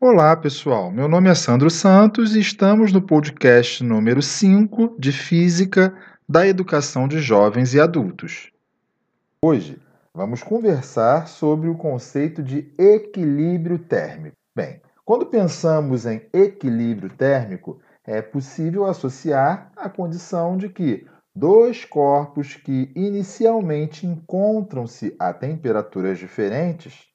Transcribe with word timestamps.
Olá, 0.00 0.36
pessoal. 0.36 0.92
Meu 0.92 1.08
nome 1.08 1.28
é 1.28 1.34
Sandro 1.34 1.68
Santos 1.68 2.36
e 2.36 2.38
estamos 2.38 2.92
no 2.92 3.02
podcast 3.02 3.82
número 3.82 4.22
5 4.22 4.94
de 4.96 5.10
Física 5.10 5.92
da 6.28 6.46
Educação 6.46 7.08
de 7.08 7.18
Jovens 7.18 7.74
e 7.74 7.80
Adultos. 7.80 8.52
Hoje 9.44 9.76
vamos 10.14 10.40
conversar 10.40 11.26
sobre 11.26 11.68
o 11.68 11.74
conceito 11.74 12.44
de 12.44 12.72
equilíbrio 12.78 13.76
térmico. 13.76 14.36
Bem, 14.56 14.80
quando 15.04 15.26
pensamos 15.26 16.06
em 16.06 16.22
equilíbrio 16.32 17.10
térmico, 17.10 17.80
é 18.06 18.22
possível 18.22 18.86
associar 18.86 19.72
a 19.76 19.88
condição 19.88 20.56
de 20.56 20.68
que 20.68 21.08
dois 21.34 21.84
corpos 21.84 22.54
que 22.54 22.92
inicialmente 22.94 24.06
encontram-se 24.06 25.16
a 25.18 25.32
temperaturas 25.32 26.20
diferentes, 26.20 27.08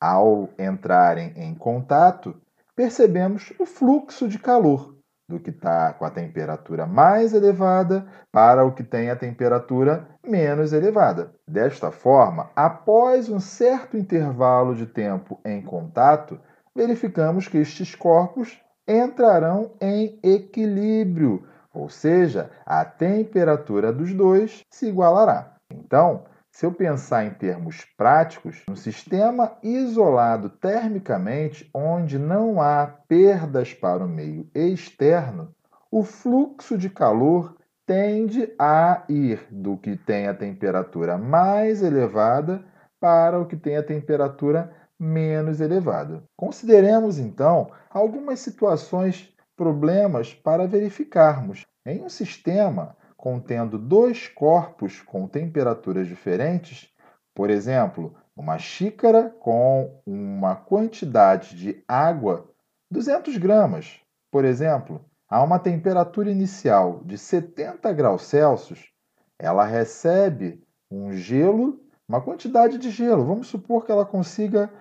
ao 0.00 0.48
entrarem 0.58 1.32
em 1.36 1.54
contato, 1.54 2.34
percebemos 2.74 3.52
o 3.58 3.66
fluxo 3.66 4.28
de 4.28 4.38
calor 4.38 4.98
do 5.28 5.38
que 5.38 5.50
está 5.50 5.92
com 5.92 6.06
a 6.06 6.10
temperatura 6.10 6.86
mais 6.86 7.34
elevada 7.34 8.06
para 8.32 8.64
o 8.64 8.72
que 8.72 8.82
tem 8.82 9.10
a 9.10 9.16
temperatura 9.16 10.08
menos 10.24 10.72
elevada. 10.72 11.34
Desta 11.46 11.90
forma, 11.90 12.50
após 12.56 13.28
um 13.28 13.38
certo 13.38 13.98
intervalo 13.98 14.74
de 14.74 14.86
tempo 14.86 15.38
em 15.44 15.60
contato, 15.60 16.40
verificamos 16.74 17.46
que 17.46 17.58
estes 17.58 17.94
corpos 17.94 18.58
entrarão 18.86 19.72
em 19.80 20.18
equilíbrio, 20.22 21.46
ou 21.74 21.90
seja, 21.90 22.50
a 22.64 22.84
temperatura 22.86 23.92
dos 23.92 24.14
dois 24.14 24.62
se 24.70 24.88
igualará. 24.88 25.56
Então, 25.70 26.24
se 26.58 26.66
eu 26.66 26.72
pensar 26.72 27.24
em 27.24 27.30
termos 27.30 27.84
práticos, 27.96 28.64
um 28.68 28.74
sistema 28.74 29.56
isolado 29.62 30.50
termicamente, 30.50 31.70
onde 31.72 32.18
não 32.18 32.60
há 32.60 32.84
perdas 33.06 33.72
para 33.72 34.04
o 34.04 34.08
meio 34.08 34.50
externo, 34.52 35.54
o 35.88 36.02
fluxo 36.02 36.76
de 36.76 36.90
calor 36.90 37.56
tende 37.86 38.52
a 38.58 39.04
ir 39.08 39.46
do 39.52 39.76
que 39.76 39.96
tem 39.96 40.26
a 40.26 40.34
temperatura 40.34 41.16
mais 41.16 41.80
elevada 41.80 42.64
para 42.98 43.38
o 43.38 43.46
que 43.46 43.56
tem 43.56 43.76
a 43.76 43.82
temperatura 43.84 44.74
menos 44.98 45.60
elevada. 45.60 46.24
Consideremos 46.36 47.20
então 47.20 47.70
algumas 47.88 48.40
situações, 48.40 49.32
problemas 49.56 50.34
para 50.34 50.66
verificarmos. 50.66 51.64
Em 51.86 52.02
um 52.02 52.08
sistema 52.08 52.96
contendo 53.18 53.76
dois 53.76 54.28
corpos 54.28 55.02
com 55.02 55.26
temperaturas 55.26 56.06
diferentes, 56.06 56.88
por 57.34 57.50
exemplo, 57.50 58.14
uma 58.36 58.58
xícara 58.58 59.28
com 59.40 60.00
uma 60.06 60.54
quantidade 60.54 61.56
de 61.56 61.82
água, 61.88 62.48
200 62.88 63.36
gramas, 63.36 64.00
por 64.30 64.44
exemplo, 64.44 65.04
a 65.28 65.42
uma 65.42 65.58
temperatura 65.58 66.30
inicial 66.30 67.02
de 67.04 67.18
70 67.18 67.92
graus 67.92 68.22
Celsius, 68.22 68.92
ela 69.36 69.64
recebe 69.64 70.62
um 70.88 71.12
gelo, 71.12 71.80
uma 72.08 72.20
quantidade 72.20 72.78
de 72.78 72.90
gelo. 72.90 73.26
Vamos 73.26 73.48
supor 73.48 73.84
que 73.84 73.90
ela 73.90 74.06
consiga 74.06 74.72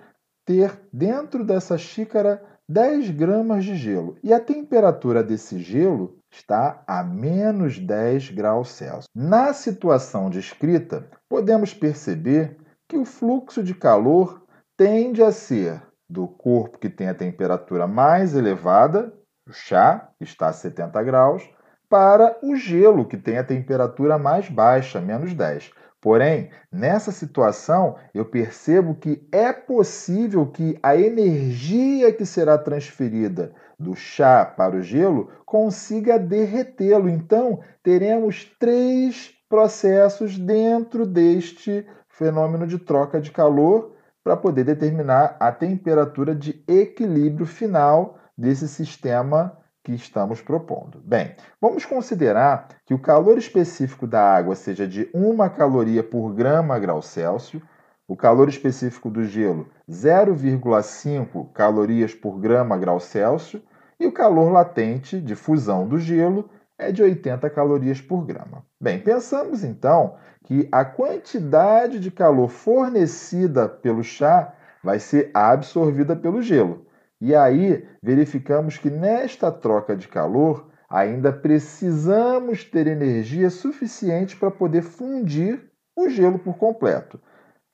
ter 0.45 0.80
dentro 0.93 1.43
dessa 1.43 1.75
xícara 1.75 2.41
10 2.70 3.12
gramas 3.12 3.64
de 3.64 3.76
gelo. 3.76 4.18
E 4.22 4.34
a 4.34 4.40
temperatura 4.40 5.23
desse 5.23 5.60
gelo 5.60 6.18
está 6.30 6.84
a 6.86 7.04
menos 7.04 7.80
10 7.80 8.32
graus 8.32 8.70
Celsius. 8.70 9.06
Na 9.16 9.54
situação 9.54 10.30
descrita, 10.30 11.10
podemos 11.30 11.73
perceber 11.73 12.58
que 12.88 12.98
o 12.98 13.06
fluxo 13.06 13.64
de 13.64 13.73
calor 13.73 14.44
tende 14.76 15.23
a 15.23 15.32
ser 15.32 15.82
do 16.10 16.28
corpo 16.28 16.78
que 16.78 16.90
tem 16.90 17.10
a 17.10 17.14
temperatura 17.14 17.88
mais 17.88 18.36
elevada, 18.36 19.14
o 19.48 19.54
chá, 19.54 20.10
que 20.18 20.23
está 20.23 20.48
a 20.48 20.54
70 20.54 21.02
graus, 21.04 21.50
para 21.90 22.38
o 22.44 22.56
gelo, 22.56 23.08
que 23.08 23.18
tem 23.18 23.38
a 23.38 23.44
temperatura 23.44 24.18
mais 24.18 24.50
baixa, 24.50 25.00
menos 25.00 25.33
10. 25.33 25.72
Porém, 25.99 26.52
nessa 26.71 27.11
situação, 27.11 27.95
eu 28.13 28.23
percebo 28.23 28.95
que 28.95 29.27
é 29.31 29.52
possível 29.52 30.45
que 30.45 30.77
a 30.83 30.95
energia 30.95 32.13
que 32.13 32.25
será 32.25 32.58
transferida 32.58 33.52
do 33.80 33.95
chá 33.95 34.45
para 34.45 34.75
o 34.75 34.81
gelo 34.81 35.30
consiga 35.45 36.19
derretê-lo. 36.19 37.09
Então, 37.09 37.61
teremos 37.81 38.45
três 38.59 39.33
processos 39.49 40.37
dentro 40.37 41.05
deste 41.05 41.85
fenômeno 42.09 42.67
de 42.67 42.77
troca 42.77 43.19
de 43.19 43.31
calor 43.31 43.95
para 44.23 44.37
poder 44.37 44.65
determinar 44.65 45.35
a 45.39 45.52
temperatura 45.52 46.35
de 46.35 46.64
equilíbrio 46.67 47.45
final 47.45 48.19
desse 48.37 48.67
sistema 48.67 49.58
que 49.87 49.95
estamos 49.95 50.42
propondo. 50.42 50.99
Bem, 51.02 51.33
vamos 51.61 51.86
considerar 51.86 52.67
que 52.86 52.93
o 52.93 52.99
calor 52.99 53.37
específico 53.37 54.05
da 54.05 54.21
água 54.21 54.53
seja 54.53 54.86
de 54.86 55.09
1 55.14 55.37
caloria 55.55 56.03
por 56.03 56.33
grama 56.33 56.77
grau 56.77 57.02
Celsius, 57.02 57.64
o 58.05 58.14
calor 58.14 58.49
específico 58.49 59.09
do 59.09 59.23
gelo 59.23 59.70
0,5 59.89 61.53
calorias 61.53 62.14
por 62.14 62.37
grama 62.37 62.77
grau 62.77 62.99
Celsius 62.99 63.64
e 63.97 64.05
o 64.05 64.11
calor 64.11 64.52
latente 64.52 65.21
de 65.21 65.36
fusão 65.36 65.87
do 65.87 65.97
gelo 65.97 66.49
é 66.77 66.92
de 66.92 67.02
80 67.02 67.49
calorias 67.49 68.02
por 68.02 68.26
grama. 68.26 68.65
Bem, 68.80 68.99
pensamos 68.99 69.64
então 69.64 70.15
que 70.43 70.67
a 70.70 70.83
quantidade 70.83 71.97
de 72.02 72.11
calor 72.11 72.49
fornecida 72.49 73.70
pelo 73.70 74.03
chá 74.03 74.53
vai 74.83 74.99
ser 74.99 75.31
absorvida 75.33 76.14
pelo 76.14 76.42
gelo. 76.42 76.86
E 77.20 77.36
aí 77.36 77.88
verificamos 78.02 78.78
que 78.78 78.89
nesta 78.89 79.52
troca 79.52 79.95
de 79.95 80.08
calor 80.08 80.70
ainda 80.89 81.33
precisamos 81.33 82.64
ter 82.64 82.88
energia 82.88 83.50
suficiente 83.50 84.38
para 84.38 84.52
poder 84.52 84.83
fundir 84.83 85.72
o 85.95 86.10
gelo 86.10 86.39
por 86.39 86.58
completo. 86.58 87.20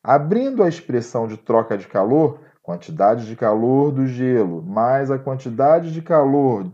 Abrindo 0.02 0.64
a 0.64 0.68
expressão 0.68 1.28
de 1.28 1.38
troca 1.38 1.78
de 1.78 1.88
calor, 1.88 2.40
quantidade 2.62 3.26
de 3.26 3.36
calor 3.36 3.92
do 3.92 4.08
gelo 4.08 4.64
mais 4.64 5.12
a 5.12 5.20
quantidade 5.20 5.92
de 5.92 6.02
calor 6.02 6.72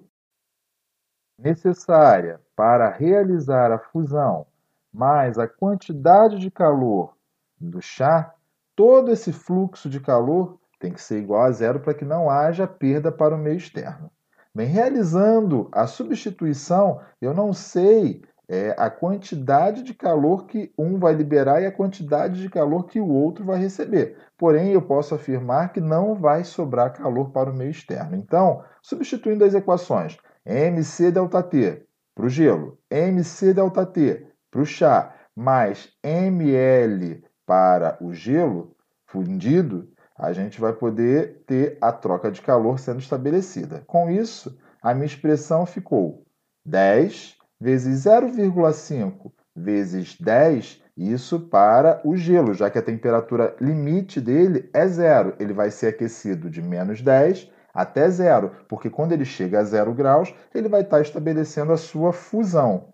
necessária 1.38 2.40
para 2.56 2.90
realizar 2.90 3.72
a 3.72 3.80
fusão 3.80 4.46
mais 4.92 5.38
a 5.38 5.48
quantidade 5.48 6.40
de 6.40 6.52
calor 6.52 7.16
do 7.60 7.82
chá, 7.82 8.34
todo 8.76 9.12
esse 9.12 9.32
fluxo 9.32 9.90
de 9.90 10.00
calor 10.00 10.59
tem 10.80 10.92
que 10.92 11.02
ser 11.02 11.20
igual 11.20 11.42
a 11.44 11.52
zero 11.52 11.80
para 11.80 11.94
que 11.94 12.06
não 12.06 12.30
haja 12.30 12.66
perda 12.66 13.12
para 13.12 13.36
o 13.36 13.38
meio 13.38 13.58
externo. 13.58 14.10
Bem, 14.56 14.68
realizando 14.68 15.70
a 15.72 15.86
substituição, 15.86 17.00
eu 17.22 17.34
não 17.34 17.54
sei 17.54 18.24
é, 18.50 18.74
a 18.80 18.90
quantidade 18.90 19.84
de 19.84 19.94
calor 19.94 20.48
que 20.48 20.74
um 20.76 20.98
vai 20.98 21.14
liberar 21.14 21.62
e 21.62 21.68
a 21.68 21.72
quantidade 21.72 22.42
de 22.42 22.50
calor 22.50 22.88
que 22.88 23.00
o 23.00 23.08
outro 23.08 23.46
vai 23.46 23.60
receber. 23.60 24.18
Porém, 24.36 24.72
eu 24.72 24.82
posso 24.82 25.14
afirmar 25.14 25.72
que 25.72 25.80
não 25.80 26.16
vai 26.16 26.44
sobrar 26.44 26.94
calor 26.94 27.30
para 27.30 27.52
o 27.52 27.56
meio 27.56 27.70
externo. 27.70 28.16
Então, 28.16 28.64
substituindo 28.82 29.46
as 29.46 29.54
equações, 29.54 30.18
mc 30.44 31.12
ΔT 31.12 31.86
para 32.16 32.26
o 32.26 32.30
gelo, 32.30 32.80
mc 32.90 33.54
ΔT 33.54 34.28
para 34.50 34.62
o 34.62 34.66
chá, 34.66 35.14
mais 35.36 35.90
ml 36.04 37.24
para 37.46 37.98
o 38.02 38.12
gelo 38.12 38.76
fundido, 39.06 39.88
a 40.20 40.34
gente 40.34 40.60
vai 40.60 40.74
poder 40.74 41.44
ter 41.48 41.78
a 41.80 41.94
troca 41.94 42.30
de 42.30 42.42
calor 42.42 42.78
sendo 42.78 43.00
estabelecida. 43.00 43.84
Com 43.88 44.10
isso, 44.10 44.60
a 44.82 44.94
minha 44.94 45.06
expressão 45.06 45.66
ficou 45.66 46.26
10 46.66 47.38
vezes 47.60 48.04
0,5 48.04 49.32
vezes 49.56 50.18
10, 50.20 50.82
isso 50.98 51.40
para 51.40 52.02
o 52.04 52.18
gelo, 52.18 52.54
já 52.54 52.70
que 52.70 52.78
a 52.78 52.82
temperatura 52.82 53.56
limite 53.62 54.20
dele 54.20 54.70
é 54.74 54.86
zero. 54.88 55.36
Ele 55.40 55.54
vai 55.54 55.72
ser 55.72 55.88
aquecido 55.88 56.50
de 56.50 56.62
menos 56.62 57.02
10 57.02 57.50
até 57.74 58.10
zero, 58.10 58.52
porque 58.68 58.90
quando 58.90 59.14
ele 59.14 59.26
chega 59.26 59.60
a 59.60 59.64
zero 59.64 59.94
graus, 59.94 60.34
ele 60.54 60.68
vai 60.68 60.82
estar 60.82 61.02
estabelecendo 61.02 61.72
a 61.72 61.78
sua 61.78 62.12
fusão. 62.12 62.94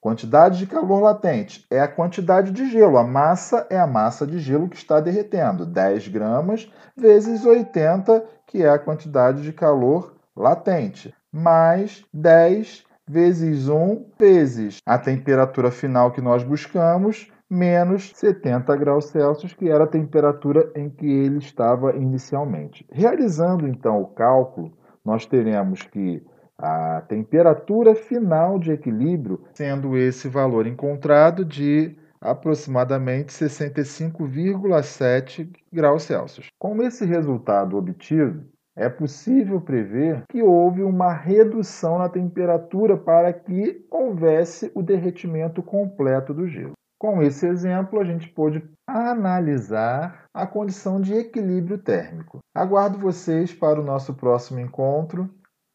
Quantidade 0.00 0.58
de 0.58 0.66
calor 0.66 1.00
latente 1.00 1.66
é 1.70 1.80
a 1.80 1.88
quantidade 1.88 2.52
de 2.52 2.70
gelo. 2.70 2.98
A 2.98 3.04
massa 3.04 3.66
é 3.70 3.78
a 3.78 3.86
massa 3.86 4.26
de 4.26 4.38
gelo 4.38 4.68
que 4.68 4.76
está 4.76 5.00
derretendo. 5.00 5.66
10 5.66 6.08
gramas 6.08 6.70
vezes 6.96 7.44
80, 7.44 8.24
que 8.46 8.62
é 8.62 8.68
a 8.68 8.78
quantidade 8.78 9.42
de 9.42 9.52
calor 9.52 10.14
latente. 10.36 11.14
Mais 11.32 12.04
10 12.12 12.84
vezes 13.08 13.68
1 13.68 14.04
vezes 14.18 14.78
a 14.84 14.98
temperatura 14.98 15.70
final 15.70 16.10
que 16.10 16.20
nós 16.20 16.42
buscamos, 16.42 17.30
menos 17.48 18.12
70 18.14 18.76
graus 18.76 19.06
Celsius, 19.06 19.54
que 19.54 19.68
era 19.68 19.84
a 19.84 19.88
temperatura 19.88 20.70
em 20.74 20.90
que 20.90 21.06
ele 21.06 21.38
estava 21.38 21.96
inicialmente. 21.96 22.86
Realizando 22.90 23.66
então 23.66 24.00
o 24.00 24.08
cálculo, 24.08 24.72
nós 25.04 25.24
teremos 25.24 25.82
que 25.82 26.24
a 26.58 27.02
temperatura 27.02 27.94
final 27.94 28.58
de 28.58 28.72
equilíbrio, 28.72 29.44
sendo 29.54 29.96
esse 29.96 30.28
valor 30.28 30.66
encontrado 30.66 31.44
de 31.44 31.96
aproximadamente 32.20 33.32
65,7 33.32 35.48
graus 35.72 36.02
Celsius. 36.02 36.48
Com 36.58 36.82
esse 36.82 37.04
resultado 37.04 37.76
obtido, 37.76 38.44
é 38.74 38.88
possível 38.88 39.60
prever 39.60 40.24
que 40.28 40.42
houve 40.42 40.82
uma 40.82 41.12
redução 41.12 41.98
na 41.98 42.08
temperatura 42.08 42.96
para 42.96 43.32
que 43.32 43.86
houvesse 43.90 44.70
o 44.74 44.82
derretimento 44.82 45.62
completo 45.62 46.34
do 46.34 46.46
gelo. 46.46 46.72
Com 46.98 47.22
esse 47.22 47.46
exemplo, 47.46 48.00
a 48.00 48.04
gente 48.04 48.28
pôde 48.28 48.62
analisar 48.86 50.24
a 50.32 50.46
condição 50.46 51.00
de 51.00 51.14
equilíbrio 51.14 51.78
térmico. 51.78 52.38
Aguardo 52.54 52.98
vocês 52.98 53.52
para 53.52 53.80
o 53.80 53.84
nosso 53.84 54.14
próximo 54.14 54.60
encontro. 54.60 55.28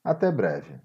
Até 0.04 0.32
breve. 0.32 0.80